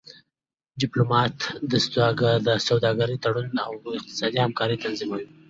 [0.81, 1.35] ډيپلومات
[2.47, 5.25] د سوداګری تړونونه او اقتصادي همکاری تنظیموي.